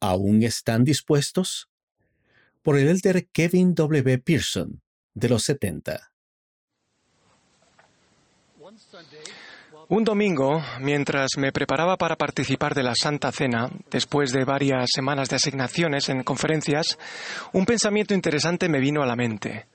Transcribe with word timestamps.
¿Aún 0.00 0.42
están 0.42 0.84
dispuestos? 0.84 1.68
Por 2.62 2.78
el 2.78 2.88
elder 2.88 3.28
Kevin 3.28 3.74
W. 3.74 4.18
Pearson, 4.18 4.80
de 5.14 5.28
los 5.28 5.42
70. 5.44 6.12
Un 9.88 10.04
domingo, 10.04 10.62
mientras 10.80 11.30
me 11.38 11.50
preparaba 11.50 11.96
para 11.96 12.16
participar 12.16 12.74
de 12.74 12.82
la 12.82 12.94
Santa 12.94 13.32
Cena, 13.32 13.70
después 13.90 14.32
de 14.32 14.44
varias 14.44 14.90
semanas 14.94 15.30
de 15.30 15.36
asignaciones 15.36 16.10
en 16.10 16.22
conferencias, 16.22 16.98
un 17.52 17.64
pensamiento 17.64 18.12
interesante 18.12 18.68
me 18.68 18.80
vino 18.80 19.02
a 19.02 19.06
la 19.06 19.16
mente. 19.16 19.66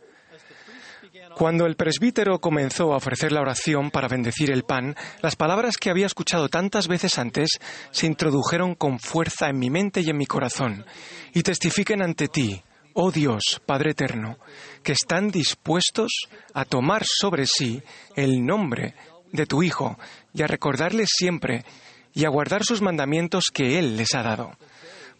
Cuando 1.36 1.66
el 1.66 1.76
presbítero 1.76 2.40
comenzó 2.40 2.94
a 2.94 2.98
ofrecer 2.98 3.32
la 3.32 3.42
oración 3.42 3.92
para 3.92 4.08
bendecir 4.08 4.52
el 4.52 4.64
pan, 4.64 4.96
las 5.22 5.36
palabras 5.36 5.78
que 5.78 5.90
había 5.90 6.06
escuchado 6.06 6.48
tantas 6.50 6.88
veces 6.88 7.18
antes 7.18 7.60
se 7.92 8.08
introdujeron 8.08 8.76
con 8.76 9.00
fuerza 9.00 9.50
en 9.50 9.60
mi 9.60 9.70
mente 9.70 10.02
y 10.02 10.10
en 10.10 10.18
mi 10.18 10.26
corazón, 10.26 10.86
y 11.34 11.44
testifiquen 11.44 12.02
ante 12.02 12.28
ti, 12.28 12.62
oh 12.94 13.12
Dios, 13.12 13.62
Padre 13.66 13.92
Eterno, 13.92 14.38
que 14.84 14.94
están 14.94 15.30
dispuestos 15.30 16.12
a 16.54 16.66
tomar 16.66 17.04
sobre 17.06 17.46
sí 17.48 17.82
el 18.16 18.46
nombre 18.46 18.96
de 19.32 19.46
tu 19.46 19.64
Hijo 19.64 19.98
y 20.34 20.44
a 20.44 20.48
recordarles 20.48 21.10
siempre 21.12 21.66
y 22.14 22.26
a 22.26 22.30
guardar 22.30 22.64
sus 22.64 22.82
mandamientos 22.82 23.46
que 23.54 23.80
Él 23.80 23.98
les 23.98 24.14
ha 24.14 24.24
dado, 24.24 24.52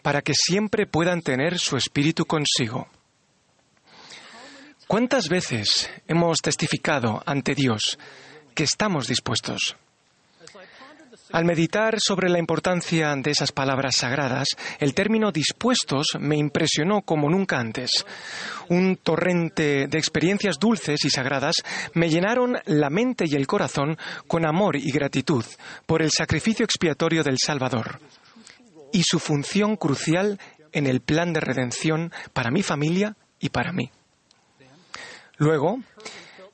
para 0.02 0.22
que 0.22 0.34
siempre 0.36 0.86
puedan 0.86 1.22
tener 1.22 1.58
su 1.58 1.76
espíritu 1.76 2.26
consigo. 2.26 2.88
¿Cuántas 4.94 5.28
veces 5.28 5.90
hemos 6.08 6.38
testificado 6.38 7.24
ante 7.26 7.56
Dios 7.56 7.98
que 8.54 8.64
estamos 8.64 9.08
dispuestos? 9.08 9.76
Al 11.32 11.46
meditar 11.46 11.96
sobre 11.98 12.30
la 12.30 12.38
importancia 12.38 13.16
de 13.16 13.32
esas 13.32 13.52
palabras 13.52 13.96
sagradas, 13.96 14.50
el 14.80 14.94
término 14.94 15.32
dispuestos 15.32 16.10
me 16.20 16.38
impresionó 16.38 17.02
como 17.02 17.28
nunca 17.28 17.60
antes. 17.60 17.90
Un 18.70 18.98
torrente 18.98 19.88
de 19.88 19.98
experiencias 19.98 20.60
dulces 20.60 21.04
y 21.04 21.10
sagradas 21.10 21.56
me 21.96 22.12
llenaron 22.12 22.60
la 22.66 22.92
mente 22.92 23.26
y 23.28 23.34
el 23.34 23.48
corazón 23.48 23.98
con 24.28 24.46
amor 24.46 24.76
y 24.76 24.92
gratitud 24.92 25.44
por 25.88 26.04
el 26.04 26.12
sacrificio 26.12 26.66
expiatorio 26.66 27.24
del 27.24 27.40
Salvador 27.44 28.00
y 28.92 29.02
su 29.02 29.18
función 29.18 29.76
crucial 29.76 30.40
en 30.72 30.86
el 30.86 31.02
plan 31.02 31.34
de 31.34 31.40
redención 31.40 32.12
para 32.32 32.52
mi 32.52 32.62
familia 32.62 33.18
y 33.40 33.50
para 33.50 33.74
mí. 33.74 33.90
Luego, 35.44 35.80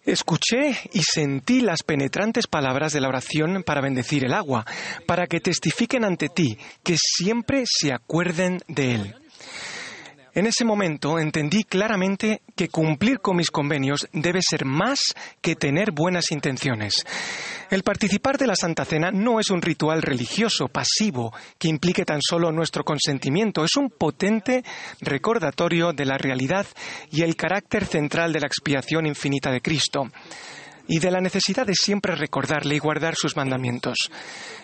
escuché 0.03 0.75
y 0.93 1.03
sentí 1.03 1.61
las 1.61 1.83
penetrantes 1.83 2.47
palabras 2.47 2.91
de 2.91 2.99
la 2.99 3.07
oración 3.07 3.61
para 3.61 3.81
bendecir 3.81 4.25
el 4.25 4.33
agua, 4.33 4.65
para 5.05 5.27
que 5.27 5.39
testifiquen 5.39 6.03
ante 6.03 6.27
ti, 6.27 6.57
que 6.81 6.97
siempre 6.97 7.65
se 7.67 7.93
acuerden 7.93 8.61
de 8.67 8.95
él. 8.95 9.15
En 10.33 10.45
ese 10.45 10.63
momento 10.63 11.17
entendí 11.17 11.63
claramente 11.63 12.41
que 12.55 12.69
cumplir 12.69 13.19
con 13.19 13.35
mis 13.35 13.49
convenios 13.49 14.07
debe 14.13 14.41
ser 14.41 14.65
más 14.65 14.99
que 15.41 15.55
tener 15.55 15.91
buenas 15.91 16.31
intenciones. 16.31 17.03
El 17.69 17.83
participar 17.83 18.37
de 18.37 18.47
la 18.47 18.55
Santa 18.55 18.85
Cena 18.85 19.11
no 19.11 19.39
es 19.39 19.49
un 19.49 19.61
ritual 19.61 20.01
religioso 20.01 20.67
pasivo 20.67 21.33
que 21.57 21.67
implique 21.67 22.05
tan 22.05 22.19
solo 22.21 22.51
nuestro 22.51 22.83
consentimiento, 22.83 23.63
es 23.63 23.75
un 23.75 23.89
potente 23.89 24.63
recordatorio 25.01 25.93
de 25.93 26.05
la 26.05 26.17
realidad 26.17 26.65
y 27.11 27.21
el 27.21 27.35
carácter 27.35 27.85
central 27.85 28.33
de 28.33 28.39
la 28.39 28.47
expiación 28.47 29.05
infinita 29.05 29.51
de 29.51 29.61
Cristo 29.61 30.09
y 30.89 30.97
de 30.99 31.11
la 31.11 31.21
necesidad 31.21 31.67
de 31.67 31.75
siempre 31.75 32.15
recordarle 32.15 32.75
y 32.75 32.79
guardar 32.79 33.15
sus 33.15 33.37
mandamientos. 33.37 34.11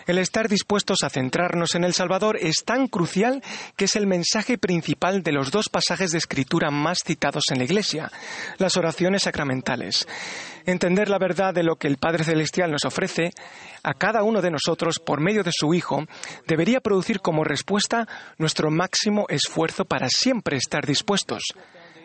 El 0.06 0.18
estar 0.18 0.48
dispuestos 0.48 0.98
a 1.04 1.08
centrarnos 1.08 1.76
en 1.76 1.84
el 1.84 1.94
Salvador 1.94 2.36
es 2.40 2.64
tan 2.64 2.88
crucial 2.88 3.42
que 3.76 3.84
es 3.84 3.94
el 3.94 4.08
mensaje 4.08 4.58
principal 4.58 5.22
de 5.22 5.30
los 5.30 5.52
dos 5.52 5.68
pasajes 5.68 6.10
de 6.10 6.18
Escritura 6.18 6.72
más 6.72 6.98
citados 7.06 7.44
en 7.50 7.58
la 7.58 7.64
Iglesia, 7.64 8.10
las 8.58 8.76
oraciones 8.76 9.22
sacramentales. 9.22 10.08
Entender 10.66 11.08
la 11.08 11.18
verdad 11.18 11.54
de 11.54 11.62
lo 11.62 11.76
que 11.76 11.86
el 11.86 11.96
Padre 11.96 12.24
Celestial 12.24 12.72
nos 12.72 12.84
ofrece 12.84 13.30
a 13.84 13.94
cada 13.94 14.24
uno 14.24 14.42
de 14.42 14.50
nosotros 14.50 14.98
por 14.98 15.20
medio 15.20 15.44
de 15.44 15.52
su 15.54 15.74
Hijo 15.74 16.06
debería 16.48 16.80
producir 16.80 17.20
como 17.20 17.44
respuesta 17.44 18.08
nuestro 18.36 18.72
máximo 18.72 19.26
esfuerzo 19.28 19.84
para 19.84 20.08
siempre 20.08 20.56
estar 20.56 20.84
dispuestos. 20.84 21.44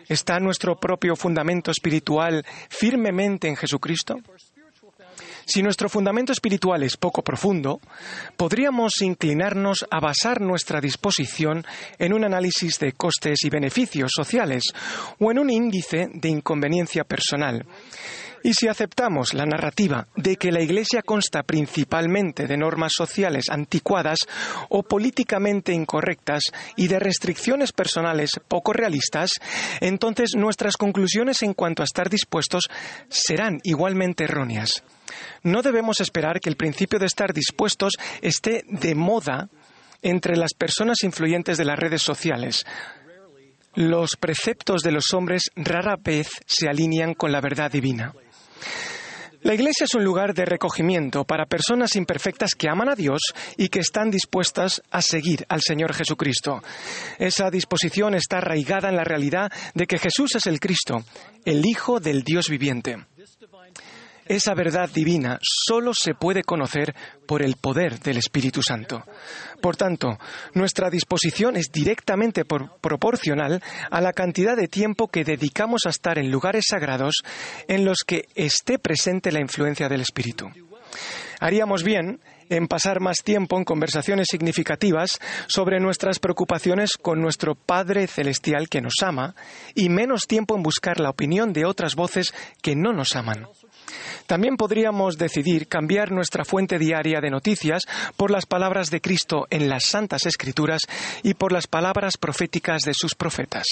¿Está 0.08 0.38
nuestro 0.38 0.76
propio 0.76 1.16
fundamento 1.16 1.70
espiritual 1.70 2.44
firmemente 2.68 3.48
en 3.48 3.56
Jesucristo? 3.56 4.16
Si 5.44 5.62
nuestro 5.62 5.88
fundamento 5.88 6.32
espiritual 6.32 6.82
es 6.82 6.96
poco 6.96 7.22
profundo, 7.22 7.80
podríamos 8.36 9.00
inclinarnos 9.02 9.84
a 9.90 10.00
basar 10.00 10.40
nuestra 10.40 10.80
disposición 10.80 11.64
en 11.98 12.12
un 12.12 12.24
análisis 12.24 12.78
de 12.78 12.92
costes 12.92 13.38
y 13.44 13.50
beneficios 13.50 14.12
sociales 14.14 14.62
o 15.18 15.30
en 15.30 15.38
un 15.38 15.50
índice 15.50 16.08
de 16.12 16.28
inconveniencia 16.28 17.04
personal. 17.04 17.66
Y 18.42 18.54
si 18.54 18.68
aceptamos 18.68 19.34
la 19.34 19.46
narrativa 19.46 20.08
de 20.16 20.36
que 20.36 20.50
la 20.50 20.62
Iglesia 20.62 21.02
consta 21.02 21.42
principalmente 21.42 22.46
de 22.46 22.56
normas 22.56 22.92
sociales 22.94 23.46
anticuadas 23.48 24.26
o 24.68 24.82
políticamente 24.82 25.72
incorrectas 25.72 26.42
y 26.76 26.88
de 26.88 26.98
restricciones 26.98 27.72
personales 27.72 28.30
poco 28.48 28.72
realistas, 28.72 29.30
entonces 29.80 30.32
nuestras 30.36 30.76
conclusiones 30.76 31.42
en 31.42 31.54
cuanto 31.54 31.82
a 31.82 31.84
estar 31.84 32.10
dispuestos 32.10 32.68
serán 33.08 33.60
igualmente 33.62 34.24
erróneas. 34.24 34.82
No 35.42 35.62
debemos 35.62 36.00
esperar 36.00 36.40
que 36.40 36.48
el 36.48 36.56
principio 36.56 36.98
de 36.98 37.06
estar 37.06 37.32
dispuestos 37.32 37.94
esté 38.22 38.64
de 38.68 38.94
moda 38.94 39.48
entre 40.02 40.36
las 40.36 40.54
personas 40.54 41.02
influyentes 41.04 41.58
de 41.58 41.64
las 41.64 41.78
redes 41.78 42.02
sociales. 42.02 42.66
Los 43.74 44.16
preceptos 44.16 44.82
de 44.82 44.92
los 44.92 45.14
hombres 45.14 45.50
rara 45.56 45.96
vez 45.96 46.28
se 46.46 46.68
alinean 46.68 47.14
con 47.14 47.32
la 47.32 47.40
verdad 47.40 47.70
divina. 47.70 48.12
La 49.42 49.54
iglesia 49.54 49.86
es 49.86 49.94
un 49.94 50.04
lugar 50.04 50.34
de 50.34 50.44
recogimiento 50.44 51.24
para 51.24 51.46
personas 51.46 51.96
imperfectas 51.96 52.54
que 52.54 52.68
aman 52.68 52.88
a 52.88 52.94
Dios 52.94 53.20
y 53.56 53.70
que 53.70 53.80
están 53.80 54.08
dispuestas 54.08 54.82
a 54.92 55.02
seguir 55.02 55.44
al 55.48 55.60
Señor 55.60 55.94
Jesucristo. 55.94 56.62
Esa 57.18 57.50
disposición 57.50 58.14
está 58.14 58.38
arraigada 58.38 58.88
en 58.88 58.94
la 58.94 59.02
realidad 59.02 59.50
de 59.74 59.86
que 59.88 59.98
Jesús 59.98 60.36
es 60.36 60.46
el 60.46 60.60
Cristo, 60.60 61.02
el 61.44 61.66
Hijo 61.66 61.98
del 61.98 62.22
Dios 62.22 62.48
viviente. 62.48 63.04
Esa 64.26 64.54
verdad 64.54 64.88
divina 64.88 65.38
solo 65.42 65.92
se 65.94 66.14
puede 66.14 66.42
conocer 66.42 66.94
por 67.26 67.42
el 67.42 67.56
poder 67.56 67.98
del 67.98 68.18
Espíritu 68.18 68.62
Santo. 68.62 69.04
Por 69.60 69.76
tanto, 69.76 70.18
nuestra 70.54 70.90
disposición 70.90 71.56
es 71.56 71.70
directamente 71.72 72.44
proporcional 72.44 73.62
a 73.90 74.00
la 74.00 74.12
cantidad 74.12 74.56
de 74.56 74.68
tiempo 74.68 75.08
que 75.08 75.24
dedicamos 75.24 75.82
a 75.86 75.90
estar 75.90 76.18
en 76.18 76.30
lugares 76.30 76.66
sagrados 76.68 77.22
en 77.68 77.84
los 77.84 77.98
que 78.06 78.26
esté 78.34 78.78
presente 78.78 79.32
la 79.32 79.40
influencia 79.40 79.88
del 79.88 80.00
Espíritu. 80.00 80.46
Haríamos 81.40 81.82
bien 81.82 82.20
en 82.48 82.68
pasar 82.68 83.00
más 83.00 83.18
tiempo 83.24 83.56
en 83.58 83.64
conversaciones 83.64 84.28
significativas 84.30 85.18
sobre 85.48 85.80
nuestras 85.80 86.18
preocupaciones 86.18 86.96
con 86.96 87.20
nuestro 87.20 87.54
Padre 87.54 88.06
Celestial 88.06 88.68
que 88.68 88.80
nos 88.80 88.94
ama 89.02 89.34
y 89.74 89.88
menos 89.88 90.26
tiempo 90.26 90.54
en 90.54 90.62
buscar 90.62 91.00
la 91.00 91.10
opinión 91.10 91.52
de 91.52 91.64
otras 91.64 91.96
voces 91.96 92.34
que 92.62 92.76
no 92.76 92.92
nos 92.92 93.16
aman. 93.16 93.46
También 94.26 94.56
podríamos 94.56 95.18
decidir 95.18 95.68
cambiar 95.68 96.10
nuestra 96.10 96.44
fuente 96.44 96.78
diaria 96.78 97.20
de 97.20 97.30
noticias 97.30 97.82
por 98.16 98.30
las 98.30 98.46
palabras 98.46 98.90
de 98.90 99.00
Cristo 99.00 99.46
en 99.50 99.68
las 99.68 99.84
Santas 99.84 100.26
Escrituras 100.26 100.82
y 101.22 101.34
por 101.34 101.52
las 101.52 101.66
palabras 101.66 102.16
proféticas 102.16 102.82
de 102.82 102.94
sus 102.94 103.14
profetas. 103.14 103.66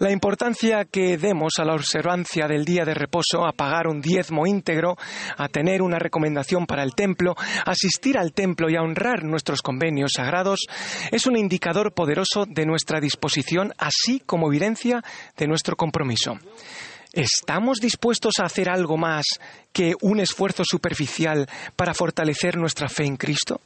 La 0.00 0.10
importancia 0.10 0.86
que 0.86 1.18
demos 1.18 1.58
a 1.58 1.64
la 1.66 1.74
observancia 1.74 2.48
del 2.48 2.64
día 2.64 2.86
de 2.86 2.94
reposo, 2.94 3.44
a 3.44 3.52
pagar 3.52 3.86
un 3.86 4.00
diezmo 4.00 4.46
íntegro, 4.46 4.96
a 5.36 5.48
tener 5.48 5.82
una 5.82 5.98
recomendación 5.98 6.64
para 6.64 6.82
el 6.82 6.94
templo, 6.94 7.34
asistir 7.66 8.16
al 8.16 8.32
templo 8.32 8.70
y 8.70 8.76
a 8.76 8.80
honrar 8.80 9.24
nuestros 9.24 9.60
convenios 9.60 10.12
sagrados, 10.16 10.60
es 11.10 11.26
un 11.26 11.36
indicador 11.36 11.92
poderoso 11.92 12.46
de 12.46 12.64
nuestra 12.64 12.98
disposición, 12.98 13.74
así 13.76 14.20
como 14.24 14.48
evidencia 14.48 15.02
de 15.36 15.46
nuestro 15.46 15.76
compromiso. 15.76 16.38
¿Estamos 17.12 17.78
dispuestos 17.80 18.34
a 18.38 18.44
hacer 18.44 18.70
algo 18.70 18.96
más 18.96 19.24
que 19.72 19.94
un 20.00 20.20
esfuerzo 20.20 20.62
superficial 20.64 21.48
para 21.74 21.92
fortalecer 21.92 22.56
nuestra 22.56 22.88
fe 22.88 23.04
en 23.04 23.16
Cristo? 23.16 23.60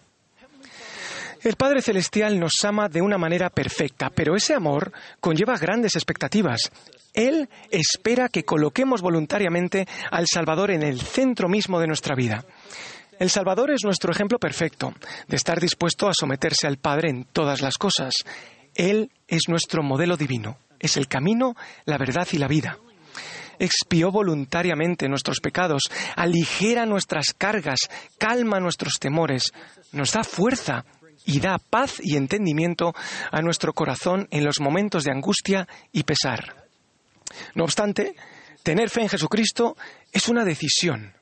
El 1.42 1.56
Padre 1.56 1.82
Celestial 1.82 2.40
nos 2.40 2.52
ama 2.62 2.88
de 2.88 3.02
una 3.02 3.18
manera 3.18 3.50
perfecta, 3.50 4.08
pero 4.08 4.34
ese 4.34 4.54
amor 4.54 4.92
conlleva 5.20 5.58
grandes 5.58 5.94
expectativas. 5.94 6.72
Él 7.12 7.50
espera 7.70 8.30
que 8.30 8.46
coloquemos 8.46 9.02
voluntariamente 9.02 9.86
al 10.10 10.24
Salvador 10.26 10.70
en 10.70 10.82
el 10.82 11.02
centro 11.02 11.50
mismo 11.50 11.78
de 11.78 11.86
nuestra 11.86 12.16
vida. 12.16 12.46
El 13.18 13.28
Salvador 13.28 13.72
es 13.72 13.84
nuestro 13.84 14.10
ejemplo 14.10 14.38
perfecto 14.38 14.94
de 15.28 15.36
estar 15.36 15.60
dispuesto 15.60 16.08
a 16.08 16.14
someterse 16.14 16.66
al 16.66 16.78
Padre 16.78 17.10
en 17.10 17.24
todas 17.24 17.60
las 17.60 17.76
cosas. 17.76 18.14
Él 18.74 19.10
es 19.28 19.42
nuestro 19.48 19.82
modelo 19.82 20.16
divino, 20.16 20.56
es 20.80 20.96
el 20.96 21.08
camino, 21.08 21.54
la 21.84 21.98
verdad 21.98 22.26
y 22.32 22.38
la 22.38 22.48
vida 22.48 22.78
expió 23.58 24.10
voluntariamente 24.10 25.08
nuestros 25.08 25.40
pecados, 25.40 25.82
aligera 26.16 26.86
nuestras 26.86 27.34
cargas, 27.36 27.80
calma 28.18 28.60
nuestros 28.60 28.98
temores, 28.98 29.52
nos 29.92 30.12
da 30.12 30.24
fuerza 30.24 30.84
y 31.24 31.40
da 31.40 31.58
paz 31.58 31.96
y 32.00 32.16
entendimiento 32.16 32.94
a 33.30 33.40
nuestro 33.40 33.72
corazón 33.72 34.28
en 34.30 34.44
los 34.44 34.60
momentos 34.60 35.04
de 35.04 35.12
angustia 35.12 35.66
y 35.92 36.02
pesar. 36.02 36.66
No 37.54 37.64
obstante, 37.64 38.14
tener 38.62 38.90
fe 38.90 39.02
en 39.02 39.08
Jesucristo 39.08 39.76
es 40.12 40.28
una 40.28 40.44
decisión. 40.44 41.14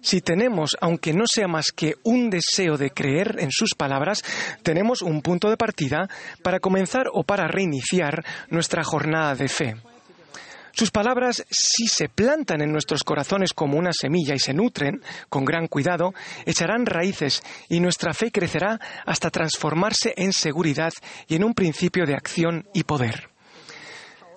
Si 0.00 0.20
tenemos, 0.20 0.76
aunque 0.80 1.12
no 1.12 1.24
sea 1.26 1.48
más 1.48 1.72
que 1.74 1.94
un 2.04 2.30
deseo 2.30 2.76
de 2.76 2.90
creer 2.90 3.36
en 3.40 3.50
sus 3.50 3.74
palabras, 3.74 4.22
tenemos 4.62 5.02
un 5.02 5.22
punto 5.22 5.50
de 5.50 5.56
partida 5.56 6.08
para 6.42 6.60
comenzar 6.60 7.06
o 7.12 7.24
para 7.24 7.48
reiniciar 7.48 8.24
nuestra 8.48 8.84
jornada 8.84 9.34
de 9.34 9.48
fe. 9.48 9.76
Sus 10.78 10.92
palabras, 10.92 11.44
si 11.50 11.88
se 11.88 12.08
plantan 12.08 12.62
en 12.62 12.70
nuestros 12.70 13.02
corazones 13.02 13.52
como 13.52 13.76
una 13.76 13.90
semilla 13.92 14.36
y 14.36 14.38
se 14.38 14.54
nutren 14.54 15.02
con 15.28 15.44
gran 15.44 15.66
cuidado, 15.66 16.14
echarán 16.46 16.86
raíces 16.86 17.42
y 17.68 17.80
nuestra 17.80 18.14
fe 18.14 18.30
crecerá 18.30 18.78
hasta 19.04 19.28
transformarse 19.28 20.14
en 20.16 20.32
seguridad 20.32 20.92
y 21.26 21.34
en 21.34 21.42
un 21.42 21.54
principio 21.54 22.06
de 22.06 22.14
acción 22.14 22.68
y 22.72 22.84
poder. 22.84 23.28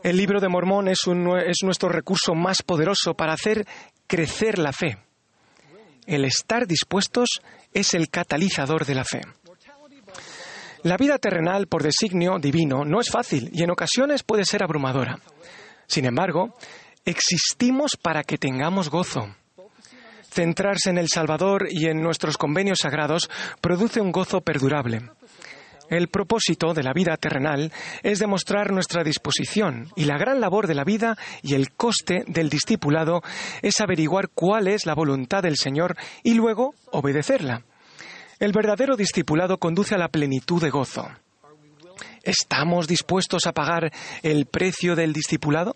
El 0.02 0.18
libro 0.18 0.40
de 0.40 0.50
Mormón 0.50 0.88
es, 0.88 1.02
es 1.46 1.58
nuestro 1.62 1.90
recurso 1.90 2.34
más 2.34 2.64
poderoso 2.64 3.14
para 3.14 3.34
hacer 3.34 3.68
crecer 4.08 4.58
la 4.58 4.74
fe. 4.74 4.98
El 6.08 6.26
estar 6.26 6.66
dispuestos 6.66 7.40
es 7.72 7.94
el 7.94 8.10
catalizador 8.10 8.88
de 8.88 8.96
la 8.96 9.04
fe. 9.04 9.22
La 10.82 10.98
vida 10.98 11.20
terrenal 11.20 11.68
por 11.68 11.84
designio 11.84 12.40
divino 12.40 12.84
no 12.84 13.00
es 13.00 13.12
fácil 13.12 13.52
y 13.54 13.62
en 13.62 13.70
ocasiones 13.70 14.24
puede 14.24 14.44
ser 14.44 14.64
abrumadora. 14.64 15.20
Sin 15.92 16.06
embargo, 16.06 16.56
existimos 17.04 17.98
para 18.02 18.24
que 18.24 18.38
tengamos 18.38 18.90
gozo. 18.90 19.36
Centrarse 20.24 20.90
en 20.90 20.98
el 20.98 21.10
Salvador 21.10 21.68
y 21.70 21.88
en 21.88 22.02
nuestros 22.02 22.38
convenios 22.38 22.80
sagrados 22.80 23.30
produce 23.60 24.00
un 24.00 24.14
gozo 24.14 24.40
perdurable. 24.40 25.02
El 25.90 26.08
propósito 26.08 26.74
de 26.74 26.84
la 26.84 26.94
vida 26.94 27.18
terrenal 27.18 27.74
es 28.04 28.20
demostrar 28.20 28.72
nuestra 28.72 29.04
disposición 29.04 29.90
y 29.98 30.06
la 30.06 30.18
gran 30.18 30.40
labor 30.40 30.66
de 30.66 30.76
la 30.76 30.86
vida 30.86 31.18
y 31.42 31.56
el 31.56 31.74
coste 31.74 32.24
del 32.26 32.48
discipulado 32.48 33.22
es 33.62 33.82
averiguar 33.82 34.30
cuál 34.30 34.70
es 34.70 34.86
la 34.86 34.96
voluntad 34.96 35.44
del 35.44 35.58
Señor 35.58 35.98
y 36.24 36.36
luego 36.36 36.74
obedecerla. 36.94 37.64
El 38.40 38.54
verdadero 38.54 38.96
discipulado 38.96 39.58
conduce 39.58 39.96
a 39.96 39.98
la 39.98 40.08
plenitud 40.08 40.62
de 40.62 40.70
gozo. 40.70 41.06
¿Estamos 42.24 42.88
dispuestos 42.88 43.48
a 43.48 43.52
pagar 43.52 43.92
el 44.22 44.46
precio 44.46 44.96
del 44.96 45.12
discipulado? 45.12 45.76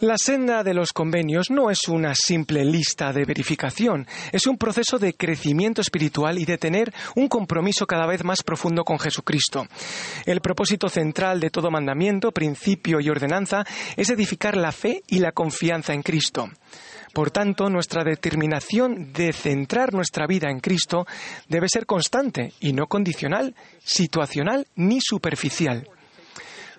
La 0.00 0.16
senda 0.22 0.62
de 0.62 0.74
los 0.74 0.92
convenios 0.92 1.50
no 1.50 1.70
es 1.70 1.88
una 1.88 2.14
simple 2.14 2.66
lista 2.66 3.14
de 3.14 3.24
verificación, 3.24 4.06
es 4.30 4.46
un 4.46 4.58
proceso 4.58 4.98
de 4.98 5.14
crecimiento 5.14 5.80
espiritual 5.80 6.38
y 6.38 6.44
de 6.44 6.58
tener 6.58 6.92
un 7.14 7.28
compromiso 7.28 7.86
cada 7.86 8.06
vez 8.06 8.22
más 8.22 8.42
profundo 8.42 8.84
con 8.84 8.98
Jesucristo. 8.98 9.66
El 10.26 10.42
propósito 10.42 10.90
central 10.90 11.40
de 11.40 11.48
todo 11.48 11.70
mandamiento, 11.70 12.30
principio 12.30 13.00
y 13.00 13.08
ordenanza 13.08 13.64
es 13.96 14.10
edificar 14.10 14.58
la 14.58 14.70
fe 14.70 15.02
y 15.06 15.20
la 15.20 15.32
confianza 15.32 15.94
en 15.94 16.02
Cristo. 16.02 16.50
Por 17.14 17.30
tanto, 17.30 17.70
nuestra 17.70 18.04
determinación 18.04 19.14
de 19.14 19.32
centrar 19.32 19.94
nuestra 19.94 20.26
vida 20.26 20.50
en 20.50 20.60
Cristo 20.60 21.06
debe 21.48 21.70
ser 21.70 21.86
constante 21.86 22.52
y 22.60 22.74
no 22.74 22.86
condicional, 22.86 23.54
situacional 23.82 24.66
ni 24.74 25.00
superficial. 25.00 25.88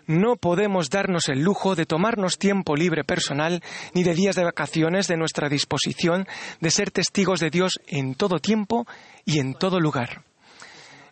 No 0.07 0.37
podemos 0.37 0.89
darnos 0.89 1.27
el 1.27 1.41
lujo 1.41 1.75
de 1.75 1.85
tomarnos 1.85 2.37
tiempo 2.37 2.77
libre 2.77 3.03
personal 3.03 3.61
ni 3.93 4.03
de 4.03 4.15
días 4.15 4.35
de 4.35 4.45
vacaciones 4.45 5.07
de 5.07 5.17
nuestra 5.17 5.49
disposición 5.49 6.27
de 6.61 6.71
ser 6.71 6.91
testigos 6.91 7.41
de 7.41 7.49
Dios 7.49 7.73
en 7.87 8.15
todo 8.15 8.39
tiempo 8.39 8.87
y 9.25 9.39
en 9.39 9.53
todo 9.53 9.81
lugar. 9.81 10.23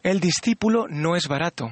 El 0.01 0.21
discípulo 0.21 0.85
no 0.89 1.17
es 1.17 1.27
barato, 1.27 1.69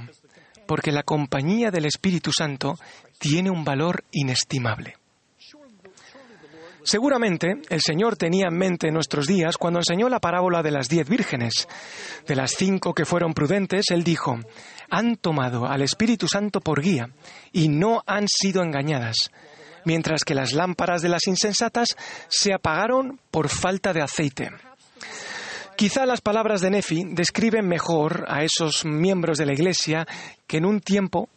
porque 0.67 0.91
la 0.91 1.03
compañía 1.03 1.71
del 1.71 1.85
Espíritu 1.85 2.31
Santo 2.33 2.77
tiene 3.19 3.49
un 3.49 3.63
valor 3.63 4.03
inestimable. 4.11 4.97
Seguramente 6.83 7.61
el 7.69 7.79
Señor 7.81 8.17
tenía 8.17 8.47
en 8.49 8.57
mente 8.57 8.91
nuestros 8.91 9.25
días 9.25 9.57
cuando 9.57 9.79
enseñó 9.79 10.09
la 10.09 10.19
parábola 10.19 10.61
de 10.61 10.71
las 10.71 10.89
diez 10.89 11.07
vírgenes. 11.07 11.67
De 12.27 12.35
las 12.35 12.51
cinco 12.51 12.93
que 12.93 13.05
fueron 13.05 13.33
prudentes, 13.33 13.85
Él 13.89 14.03
dijo, 14.03 14.37
han 14.89 15.15
tomado 15.15 15.65
al 15.65 15.81
Espíritu 15.81 16.27
Santo 16.27 16.59
por 16.59 16.81
guía 16.81 17.09
y 17.53 17.69
no 17.69 18.03
han 18.05 18.27
sido 18.27 18.61
engañadas, 18.61 19.31
mientras 19.85 20.25
que 20.25 20.35
las 20.35 20.51
lámparas 20.51 21.01
de 21.01 21.09
las 21.09 21.25
insensatas 21.27 21.95
se 22.27 22.53
apagaron 22.53 23.19
por 23.31 23.47
falta 23.47 23.93
de 23.93 24.01
aceite. 24.01 24.49
Quizá 25.77 26.05
las 26.05 26.21
palabras 26.21 26.59
de 26.61 26.69
Nefi 26.69 27.03
describen 27.11 27.67
mejor 27.67 28.25
a 28.27 28.43
esos 28.43 28.83
miembros 28.83 29.37
de 29.37 29.45
la 29.45 29.53
Iglesia 29.53 30.05
que 30.45 30.57
en 30.57 30.65
un 30.65 30.81
tiempo 30.81 31.29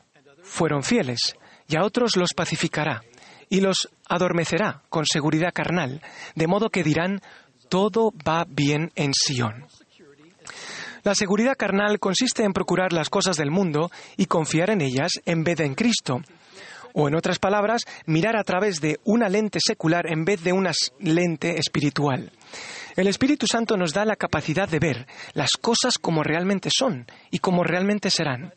fueron 0.42 0.82
fieles 0.82 1.36
y 1.68 1.76
a 1.76 1.84
otros 1.84 2.16
los 2.16 2.34
pacificará 2.34 3.00
y 3.48 3.60
los 3.60 3.88
adormecerá 4.08 4.82
con 4.88 5.04
seguridad 5.06 5.52
carnal, 5.52 6.02
de 6.34 6.46
modo 6.46 6.70
que 6.70 6.82
dirán, 6.82 7.20
todo 7.68 8.12
va 8.26 8.46
bien 8.48 8.92
en 8.94 9.12
Sión. 9.14 9.66
La 11.02 11.14
seguridad 11.14 11.54
carnal 11.56 12.00
consiste 12.00 12.42
en 12.42 12.52
procurar 12.52 12.92
las 12.92 13.10
cosas 13.10 13.36
del 13.36 13.50
mundo 13.50 13.90
y 14.16 14.26
confiar 14.26 14.70
en 14.70 14.80
ellas 14.80 15.12
en 15.24 15.44
vez 15.44 15.58
de 15.58 15.64
en 15.64 15.74
Cristo. 15.74 16.20
O 16.94 17.06
en 17.08 17.14
otras 17.14 17.38
palabras, 17.38 17.82
mirar 18.06 18.36
a 18.36 18.42
través 18.42 18.80
de 18.80 18.98
una 19.04 19.28
lente 19.28 19.60
secular 19.64 20.10
en 20.10 20.24
vez 20.24 20.42
de 20.42 20.52
una 20.52 20.72
lente 20.98 21.58
espiritual. 21.58 22.32
El 22.96 23.08
Espíritu 23.08 23.46
Santo 23.46 23.76
nos 23.76 23.92
da 23.92 24.06
la 24.06 24.16
capacidad 24.16 24.66
de 24.66 24.78
ver 24.78 25.06
las 25.34 25.50
cosas 25.60 25.98
como 26.00 26.22
realmente 26.22 26.70
son 26.74 27.06
y 27.30 27.40
como 27.40 27.62
realmente 27.62 28.08
serán. 28.08 28.54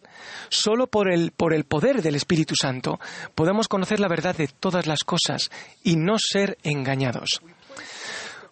Solo 0.48 0.88
por 0.88 1.12
el, 1.12 1.32
por 1.32 1.54
el 1.54 1.66
poder 1.66 2.02
del 2.02 2.16
Espíritu 2.16 2.56
Santo 2.56 3.02
podemos 3.36 3.68
conocer 3.68 4.00
la 4.00 4.08
verdad 4.08 4.38
de 4.38 4.48
todas 4.48 4.88
las 4.88 5.04
cosas 5.04 5.52
y 5.84 5.98
no 5.98 6.16
ser 6.18 6.58
engañados. 6.64 7.42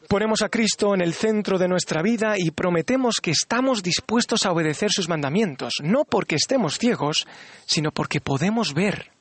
Ponemos 0.10 0.42
a 0.42 0.50
Cristo 0.50 0.94
en 0.94 1.01
el 1.01 1.13
centro 1.13 1.57
de 1.57 1.69
nuestra 1.69 2.01
vida 2.01 2.36
y 2.38 2.51
prometemos 2.51 3.16
que 3.22 3.31
estamos 3.31 3.81
dispuestos 3.81 4.45
a 4.45 4.51
obedecer 4.51 4.92
sus 4.92 5.07
mandamientos, 5.07 5.75
no 5.81 6.04
porque 6.04 6.36
estemos 6.36 6.78
ciegos, 6.78 7.25
sino 7.66 7.92
porque 7.92 8.19
podemos 8.19 8.74
ver. 8.74 9.17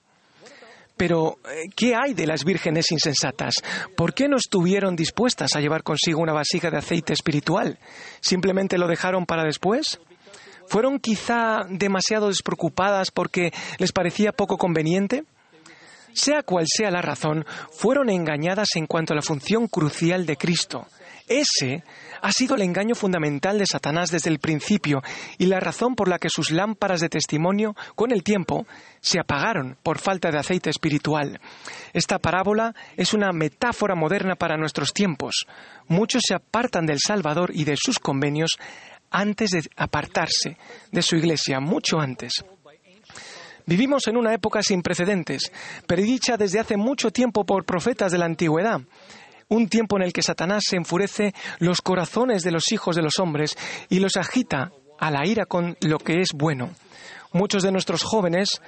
Pero, 0.97 1.39
eh, 1.45 1.69
¿qué 1.75 1.95
hay 1.95 2.15
de 2.15 2.27
las 2.27 2.45
vírgenes 2.45 2.91
insensatas? 2.91 3.57
¿Por 3.97 4.15
qué 4.15 4.29
no 4.29 4.37
estuvieron 4.37 4.97
dispuestas 4.97 5.55
a 5.55 5.61
llevar 5.61 5.83
consigo 5.83 6.23
una 6.23 6.33
vasija 6.33 6.71
de 6.71 6.79
aceite 6.79 7.13
espiritual? 7.13 7.79
¿Simplemente 8.21 8.79
lo 8.79 8.89
dejaron 8.89 9.27
para 9.27 9.45
después? 9.45 10.01
¿Fueron 10.69 10.99
quizá 10.99 11.65
demasiado 11.69 12.29
despreocupadas 12.29 13.11
porque 13.11 13.53
les 13.79 13.93
parecía 13.93 14.33
poco 14.33 14.57
conveniente? 14.57 15.25
Sea 16.13 16.43
cual 16.43 16.65
sea 16.67 16.91
la 16.91 17.03
razón, 17.03 17.45
fueron 17.71 18.09
engañadas 18.09 18.69
en 18.75 18.87
cuanto 18.87 19.13
a 19.13 19.17
la 19.17 19.23
función 19.23 19.69
crucial 19.69 20.25
de 20.25 20.37
Cristo. 20.37 20.87
Ese 21.29 21.83
ha 22.23 22.31
sido 22.31 22.55
el 22.55 22.63
engaño 22.63 22.95
fundamental 22.95 23.59
de 23.59 23.67
Satanás 23.67 24.11
desde 24.11 24.31
el 24.31 24.39
principio 24.39 25.03
y 25.39 25.47
la 25.47 25.59
razón 25.59 25.97
por 25.97 26.09
la 26.09 26.19
que 26.19 26.31
sus 26.31 26.53
lámparas 26.53 27.01
de 27.01 27.09
testimonio, 27.09 27.75
con 27.97 28.13
el 28.13 28.23
tiempo, 28.23 28.67
se 29.01 29.19
apagaron 29.19 29.77
por 29.83 29.99
falta 29.99 30.31
de 30.31 30.39
aceite 30.39 30.71
espiritual. 30.71 31.41
Esta 31.93 32.21
parábola 32.21 32.75
es 32.97 33.13
una 33.13 33.33
metáfora 33.33 33.97
moderna 33.97 34.37
para 34.37 34.57
nuestros 34.57 34.93
tiempos. 34.93 35.47
Muchos 35.89 36.23
se 36.27 36.35
apartan 36.35 36.87
del 36.87 36.99
Salvador 37.05 37.51
y 37.53 37.65
de 37.65 37.77
sus 37.77 37.99
convenios 37.99 38.53
antes 39.11 39.51
de 39.51 39.63
apartarse 39.77 40.57
de 40.93 41.03
su 41.03 41.17
iglesia, 41.17 41.59
mucho 41.59 41.99
antes. 41.99 42.45
Vivimos 43.69 44.07
en 44.07 44.17
una 44.17 44.33
época 44.33 44.63
sin 44.63 44.81
precedentes, 44.81 45.51
predicha 45.89 46.37
desde 46.37 46.61
hace 46.61 46.77
mucho 46.77 47.11
tiempo 47.11 47.45
por 47.45 47.65
profetas 47.65 48.13
de 48.13 48.19
la 48.19 48.27
antigüedad 48.27 48.81
un 49.49 49.69
tiempo 49.69 49.97
en 49.97 50.03
el 50.03 50.13
que 50.13 50.23
Satanás 50.23 50.65
se 50.69 50.77
enfurece 50.77 51.35
los 51.59 51.81
corazones 51.81 52.43
de 52.43 52.51
los 52.51 52.73
hijos 52.73 52.97
de 52.97 53.03
los 53.03 53.19
hombres 53.19 53.57
y 53.89 54.01
los 54.01 54.17
agita 54.17 54.73
a 54.99 55.11
la 55.11 55.27
ira 55.27 55.47
con 55.47 55.77
lo 55.81 55.99
que 55.99 56.21
es 56.21 56.29
bueno. 56.35 56.71
Muchos 57.33 57.63
de 57.63 57.73
nuestros 57.73 58.03
jóvenes 58.03 58.61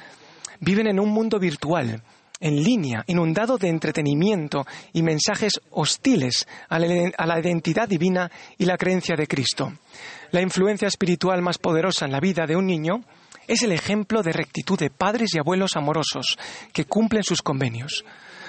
viven 0.60 0.88
en 0.88 1.00
un 1.00 1.10
mundo 1.10 1.38
virtual, 1.38 2.02
en 2.40 2.62
línea, 2.62 3.02
inundado 3.06 3.58
de 3.58 3.68
entretenimiento 3.68 4.66
y 4.92 5.02
mensajes 5.02 5.54
hostiles 5.70 6.46
a 6.68 6.78
la, 6.78 7.40
identidad 7.40 7.88
divina 7.88 8.30
y 8.56 8.64
la 8.64 8.76
creencia 8.76 9.16
de 9.16 9.26
Cristo. 9.26 9.72
La 10.30 10.42
influencia 10.42 10.88
espiritual 10.88 11.42
más 11.42 11.58
poderosa 11.58 12.04
en 12.04 12.12
la 12.12 12.20
vida 12.20 12.46
de 12.46 12.56
un 12.56 12.66
niño 12.66 13.02
es 13.46 13.62
el 13.62 13.72
ejemplo 13.72 14.22
de 14.22 14.32
rectitud 14.32 14.78
de 14.78 14.90
padres 14.90 15.34
y 15.34 15.38
abuelos 15.38 15.74
amorosos 15.74 16.38
que 16.72 16.84
cumplen 16.84 17.22
sus 17.22 17.42
convenios. 17.42 18.04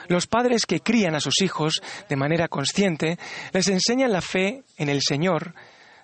Los 0.10 0.26
padres 0.26 0.66
que 0.66 0.80
crían 0.80 1.14
a 1.14 1.20
sus 1.20 1.40
hijos 1.42 1.82
de 2.10 2.16
manera 2.16 2.48
consciente 2.48 3.20
les 3.54 3.68
enseñan 3.68 4.12
la 4.12 4.22
fe 4.22 4.64
en 4.78 4.90
el 4.90 5.02
Señor 5.04 5.54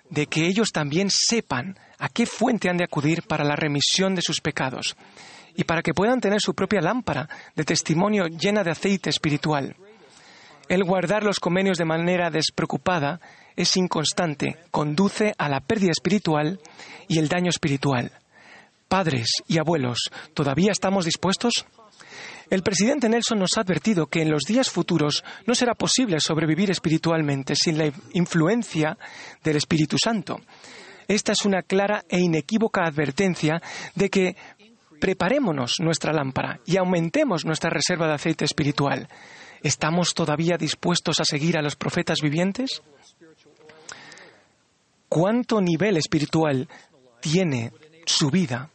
de 0.08 0.28
que 0.28 0.46
ellos 0.46 0.70
también 0.72 1.08
sepan 1.10 1.76
a 1.98 2.08
qué 2.08 2.24
fuente 2.24 2.70
han 2.70 2.76
de 2.76 2.84
acudir 2.84 3.24
para 3.24 3.42
la 3.42 3.56
remisión 3.56 4.14
de 4.14 4.22
sus 4.22 4.40
pecados 4.40 4.96
y 5.56 5.64
para 5.64 5.82
que 5.82 5.92
puedan 5.92 6.20
tener 6.20 6.40
su 6.40 6.54
propia 6.54 6.80
lámpara 6.80 7.28
de 7.56 7.64
testimonio 7.64 8.26
llena 8.28 8.62
de 8.62 8.70
aceite 8.70 9.10
espiritual. 9.10 9.74
El 10.68 10.84
guardar 10.84 11.24
los 11.24 11.40
convenios 11.40 11.76
de 11.76 11.84
manera 11.84 12.30
despreocupada 12.30 13.20
es 13.56 13.76
inconstante, 13.76 14.56
conduce 14.70 15.34
a 15.36 15.48
la 15.48 15.58
pérdida 15.58 15.90
espiritual 15.90 16.60
y 17.08 17.18
el 17.18 17.26
daño 17.26 17.50
espiritual. 17.50 18.12
Padres 18.86 19.26
y 19.48 19.58
abuelos, 19.58 19.98
¿todavía 20.32 20.70
estamos 20.70 21.06
dispuestos? 21.06 21.66
El 22.48 22.62
presidente 22.62 23.08
Nelson 23.08 23.40
nos 23.40 23.56
ha 23.56 23.62
advertido 23.62 24.06
que 24.06 24.22
en 24.22 24.30
los 24.30 24.44
días 24.44 24.70
futuros 24.70 25.24
no 25.46 25.54
será 25.54 25.74
posible 25.74 26.18
sobrevivir 26.20 26.70
espiritualmente 26.70 27.54
sin 27.56 27.76
la 27.76 27.92
influencia 28.12 28.96
del 29.42 29.56
Espíritu 29.56 29.96
Santo. 30.02 30.40
Esta 31.08 31.32
es 31.32 31.44
una 31.44 31.62
clara 31.62 32.04
e 32.08 32.20
inequívoca 32.20 32.84
advertencia 32.84 33.60
de 33.94 34.10
que 34.10 34.36
preparémonos 35.00 35.74
nuestra 35.80 36.12
lámpara 36.12 36.60
y 36.64 36.76
aumentemos 36.76 37.44
nuestra 37.44 37.70
reserva 37.70 38.06
de 38.06 38.14
aceite 38.14 38.44
espiritual. 38.44 39.08
¿Estamos 39.62 40.14
todavía 40.14 40.56
dispuestos 40.56 41.18
a 41.18 41.24
seguir 41.24 41.58
a 41.58 41.62
los 41.62 41.74
profetas 41.74 42.18
vivientes? 42.22 42.82
¿Cuánto 45.08 45.60
nivel 45.60 45.96
espiritual 45.96 46.68
tiene 47.20 47.72
su 48.04 48.30
vida? 48.30 48.70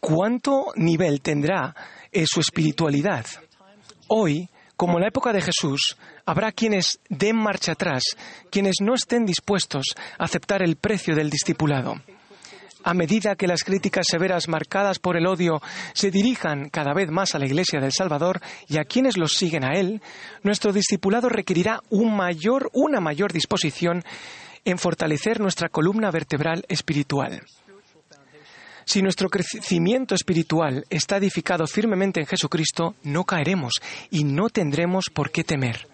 ¿Cuánto 0.00 0.72
nivel 0.76 1.20
tendrá 1.20 1.74
en 2.10 2.26
su 2.26 2.40
espiritualidad? 2.40 3.26
Hoy, 4.08 4.48
como 4.74 4.94
en 4.94 5.02
la 5.02 5.08
época 5.08 5.30
de 5.30 5.42
Jesús, 5.42 5.98
habrá 6.24 6.52
quienes 6.52 7.00
den 7.10 7.36
marcha 7.36 7.72
atrás, 7.72 8.02
quienes 8.50 8.76
no 8.80 8.94
estén 8.94 9.26
dispuestos 9.26 9.84
a 10.18 10.24
aceptar 10.24 10.62
el 10.62 10.76
precio 10.76 11.14
del 11.14 11.28
discipulado. 11.28 12.00
A 12.82 12.94
medida 12.94 13.36
que 13.36 13.46
las 13.46 13.62
críticas 13.62 14.06
severas 14.10 14.48
marcadas 14.48 14.98
por 14.98 15.18
el 15.18 15.26
odio 15.26 15.60
se 15.92 16.10
dirijan 16.10 16.70
cada 16.70 16.94
vez 16.94 17.10
más 17.10 17.34
a 17.34 17.38
la 17.38 17.44
Iglesia 17.44 17.78
del 17.78 17.92
Salvador 17.92 18.40
y 18.68 18.78
a 18.78 18.84
quienes 18.84 19.18
los 19.18 19.34
siguen 19.34 19.64
a 19.64 19.78
él, 19.78 20.00
nuestro 20.42 20.72
discipulado 20.72 21.28
requerirá 21.28 21.82
una 21.90 23.00
mayor 23.00 23.32
disposición 23.34 24.02
en 24.64 24.78
fortalecer 24.78 25.40
nuestra 25.40 25.68
columna 25.68 26.10
vertebral 26.10 26.64
espiritual. 26.68 27.42
Si 28.90 29.02
nuestro 29.02 29.28
crecimiento 29.28 30.16
espiritual 30.16 30.84
está 30.90 31.18
edificado 31.18 31.64
firmemente 31.68 32.18
en 32.18 32.26
Jesucristo, 32.26 32.96
no 33.04 33.22
caeremos 33.22 33.74
y 34.10 34.24
no 34.24 34.48
tendremos 34.48 35.04
por 35.14 35.30
qué 35.30 35.44
temer. 35.44 35.86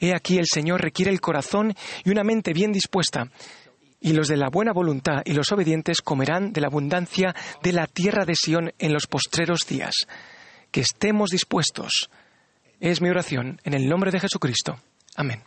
He 0.00 0.14
aquí 0.14 0.38
el 0.38 0.46
Señor 0.50 0.80
requiere 0.80 1.10
el 1.10 1.20
corazón 1.20 1.74
y 2.02 2.08
una 2.08 2.24
mente 2.24 2.54
bien 2.54 2.72
dispuesta, 2.72 3.30
y 4.00 4.14
los 4.14 4.28
de 4.28 4.38
la 4.38 4.48
buena 4.48 4.72
voluntad 4.72 5.20
y 5.26 5.34
los 5.34 5.52
obedientes 5.52 6.00
comerán 6.00 6.54
de 6.54 6.62
la 6.62 6.68
abundancia 6.68 7.34
de 7.62 7.72
la 7.74 7.86
tierra 7.86 8.24
de 8.24 8.34
Sión 8.34 8.72
en 8.78 8.94
los 8.94 9.06
postreros 9.06 9.66
días. 9.66 9.92
Que 10.70 10.80
estemos 10.80 11.28
dispuestos. 11.28 12.08
Es 12.80 13.02
mi 13.02 13.10
oración 13.10 13.60
en 13.62 13.74
el 13.74 13.86
nombre 13.86 14.10
de 14.10 14.20
Jesucristo. 14.20 14.80
Amén. 15.16 15.42